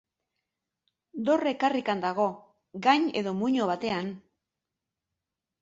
[1.27, 2.27] Dorre karrikan dago,
[2.87, 4.11] gain edo muino batean.